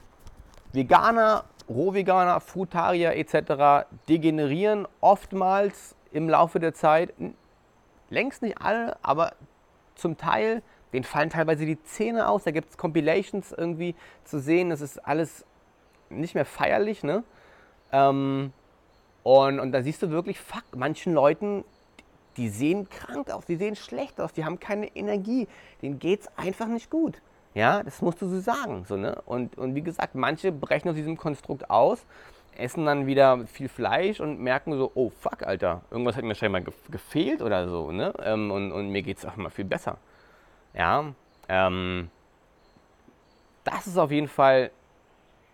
Veganer, 0.72 1.44
Rohveganer, 1.68 2.40
Frutarier 2.40 3.14
etc. 3.14 3.86
degenerieren 4.08 4.88
oftmals 5.00 5.94
im 6.12 6.28
Laufe 6.28 6.60
der 6.60 6.74
Zeit, 6.74 7.12
längst 8.10 8.42
nicht 8.42 8.60
alle, 8.60 8.96
aber 9.02 9.32
zum 9.94 10.16
Teil, 10.16 10.62
denen 10.92 11.04
fallen 11.04 11.30
teilweise 11.30 11.64
die 11.64 11.82
Zähne 11.82 12.28
aus. 12.28 12.44
Da 12.44 12.50
gibt 12.50 12.70
es 12.70 12.78
Compilations 12.78 13.52
irgendwie 13.52 13.94
zu 14.24 14.38
sehen. 14.40 14.70
Das 14.70 14.80
ist 14.80 14.98
alles 14.98 15.44
nicht 16.10 16.34
mehr 16.34 16.44
feierlich. 16.44 17.02
Ne? 17.02 17.24
Ähm, 17.90 18.52
und, 19.22 19.60
und 19.60 19.72
da 19.72 19.82
siehst 19.82 20.02
du 20.02 20.10
wirklich, 20.10 20.38
fuck, 20.38 20.64
manchen 20.76 21.14
Leuten, 21.14 21.64
die 22.36 22.48
sehen 22.48 22.88
krank 22.88 23.30
aus, 23.30 23.44
die 23.44 23.56
sehen 23.56 23.76
schlecht 23.76 24.20
aus, 24.20 24.32
die 24.32 24.44
haben 24.44 24.58
keine 24.58 24.86
Energie, 24.96 25.48
denen 25.82 25.98
geht 25.98 26.22
es 26.22 26.38
einfach 26.38 26.66
nicht 26.66 26.90
gut. 26.90 27.20
Ja, 27.54 27.82
das 27.82 28.00
musst 28.00 28.22
du 28.22 28.28
so 28.28 28.40
sagen. 28.40 28.84
So, 28.88 28.96
ne? 28.96 29.20
und, 29.26 29.58
und 29.58 29.74
wie 29.74 29.82
gesagt, 29.82 30.14
manche 30.14 30.50
brechen 30.50 30.88
aus 30.88 30.94
diesem 30.94 31.18
Konstrukt 31.18 31.68
aus 31.68 32.06
essen 32.56 32.86
dann 32.86 33.06
wieder 33.06 33.46
viel 33.46 33.68
Fleisch 33.68 34.20
und 34.20 34.40
merken 34.40 34.76
so, 34.76 34.90
oh 34.94 35.10
fuck, 35.10 35.42
Alter, 35.42 35.82
irgendwas 35.90 36.16
hat 36.16 36.24
mir 36.24 36.34
scheinbar 36.34 36.62
gefehlt 36.90 37.42
oder 37.42 37.68
so, 37.68 37.92
ne? 37.92 38.12
Ähm, 38.22 38.50
und, 38.50 38.72
und 38.72 38.88
mir 38.88 39.02
geht 39.02 39.18
es 39.18 39.24
auch 39.24 39.36
mal 39.36 39.50
viel 39.50 39.64
besser. 39.64 39.98
Ja, 40.74 41.12
ähm, 41.48 42.10
das 43.64 43.86
ist 43.86 43.98
auf 43.98 44.10
jeden 44.10 44.28
Fall, 44.28 44.70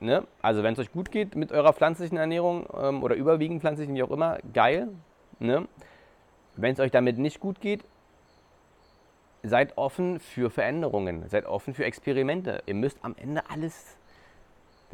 ne? 0.00 0.26
Also 0.42 0.62
wenn 0.62 0.72
es 0.72 0.78
euch 0.78 0.92
gut 0.92 1.10
geht 1.10 1.34
mit 1.34 1.52
eurer 1.52 1.72
pflanzlichen 1.72 2.18
Ernährung 2.18 2.66
ähm, 2.78 3.02
oder 3.02 3.14
überwiegend 3.14 3.60
pflanzlichen, 3.60 3.94
wie 3.94 4.02
auch 4.02 4.10
immer, 4.10 4.38
geil, 4.52 4.88
ne? 5.38 5.66
Wenn 6.56 6.72
es 6.72 6.80
euch 6.80 6.90
damit 6.90 7.18
nicht 7.18 7.38
gut 7.38 7.60
geht, 7.60 7.84
seid 9.42 9.78
offen 9.78 10.18
für 10.18 10.50
Veränderungen, 10.50 11.28
seid 11.28 11.46
offen 11.46 11.74
für 11.74 11.84
Experimente. 11.84 12.62
Ihr 12.66 12.74
müsst 12.74 12.98
am 13.02 13.14
Ende 13.16 13.42
alles, 13.48 13.96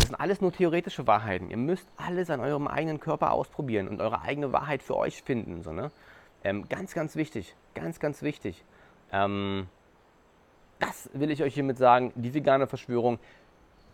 das 0.04 0.10
sind 0.10 0.20
alles 0.20 0.42
nur 0.42 0.52
theoretische 0.52 1.06
Wahrheiten. 1.06 1.48
Ihr 1.48 1.56
müsst 1.56 1.88
alles 1.96 2.28
an 2.28 2.40
eurem 2.40 2.68
eigenen 2.68 3.00
Körper 3.00 3.32
ausprobieren 3.32 3.88
und 3.88 4.02
eure 4.02 4.20
eigene 4.20 4.52
Wahrheit 4.52 4.82
für 4.82 4.98
euch 4.98 5.22
finden. 5.22 5.62
So, 5.62 5.72
ne? 5.72 5.90
Ähm, 6.44 6.68
ganz, 6.68 6.92
ganz 6.92 7.16
wichtig, 7.16 7.54
ganz, 7.74 8.00
ganz 8.00 8.20
wichtig. 8.20 8.62
Ähm, 9.12 9.66
das 10.78 11.08
will 11.14 11.30
ich 11.30 11.42
euch 11.42 11.54
hiermit 11.54 11.78
sagen. 11.78 12.12
Die 12.16 12.34
vegane 12.34 12.66
Verschwörung 12.66 13.18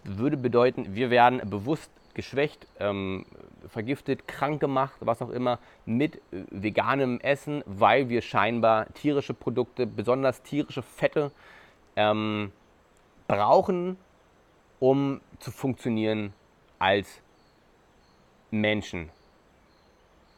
würde 0.02 0.36
bedeuten, 0.36 0.96
wir 0.96 1.10
werden 1.10 1.48
bewusst 1.48 1.92
geschwächt, 2.14 2.66
ähm, 2.80 3.24
vergiftet, 3.68 4.26
krank 4.26 4.58
gemacht, 4.58 4.96
was 4.98 5.22
auch 5.22 5.30
immer, 5.30 5.60
mit 5.86 6.16
äh, 6.16 6.42
veganem 6.50 7.20
Essen, 7.20 7.62
weil 7.66 8.08
wir 8.08 8.20
scheinbar 8.20 8.92
tierische 8.94 9.32
Produkte, 9.32 9.86
besonders 9.86 10.42
tierische 10.42 10.82
Fette, 10.82 11.30
ähm, 11.94 12.50
brauchen, 13.28 13.96
um 14.80 15.20
zu 15.38 15.52
funktionieren 15.52 16.32
als 16.78 17.20
Menschen. 18.50 19.10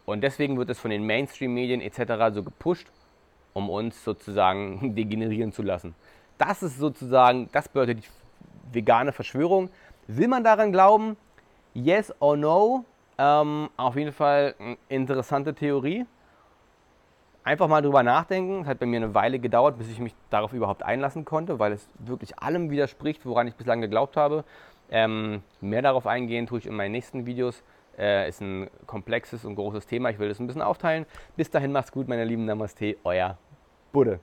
Und 0.04 0.20
deswegen 0.20 0.58
wird 0.58 0.68
es 0.68 0.78
von 0.78 0.90
den 0.90 1.06
Mainstream-Medien 1.06 1.80
etc. 1.80 2.34
so 2.34 2.42
gepusht, 2.42 2.88
um 3.54 3.70
uns 3.70 4.04
sozusagen 4.04 4.94
degenerieren 4.96 5.52
zu 5.52 5.62
lassen. 5.62 5.94
Das 6.38 6.62
ist 6.62 6.78
sozusagen, 6.78 7.49
das 7.52 7.68
bedeutet 7.68 8.02
die 8.02 8.75
vegane 8.75 9.12
Verschwörung. 9.12 9.70
Will 10.08 10.28
man 10.28 10.42
daran 10.42 10.72
glauben? 10.72 11.16
Yes 11.72 12.12
or 12.20 12.37
no? 12.37 12.84
Ähm, 13.16 13.70
auf 13.76 13.96
jeden 13.96 14.12
Fall 14.12 14.54
eine 14.58 14.76
interessante 14.88 15.54
Theorie. 15.54 16.04
Einfach 17.44 17.66
mal 17.66 17.82
drüber 17.82 18.02
nachdenken. 18.02 18.62
Es 18.62 18.68
hat 18.68 18.78
bei 18.78 18.87
mir 18.87 18.99
eine 18.99 19.14
Weile 19.14 19.38
gedauert, 19.40 19.76
bis 19.76 19.90
ich 19.90 19.99
mich 19.99 20.14
darauf 20.30 20.52
überhaupt 20.52 20.84
einlassen 20.84 21.25
konnte, 21.25 21.58
weil 21.58 21.72
es 21.72 21.88
wirklich 21.99 22.38
allem 22.38 22.70
widerspricht, 22.70 23.26
woran 23.26 23.49
ich 23.49 23.54
bislang 23.54 23.80
geglaubt 23.80 24.16
habe. 24.16 24.44
Ähm, 24.90 25.42
mehr 25.61 25.82
darauf 25.82 26.06
eingehen 26.06 26.46
tue 26.46 26.58
ich 26.58 26.66
in 26.66 26.75
meinen 26.75 26.92
nächsten 26.92 27.26
Videos. 27.26 27.64
Äh, 27.99 28.28
ist 28.28 28.40
ein 28.40 28.70
komplexes 28.87 29.44
und 29.44 29.56
großes 29.56 29.87
Thema. 29.87 30.11
Ich 30.11 30.18
will 30.18 30.28
das 30.28 30.38
ein 30.38 30.46
bisschen 30.46 30.62
aufteilen. 30.62 31.04
Bis 31.37 31.50
dahin 31.50 31.72
macht's 31.72 31.90
gut, 31.90 32.08
meine 32.08 32.25
lieben 32.25 32.44
Namaste, 32.44 32.96
euer 33.02 33.37
Budde. 33.92 34.20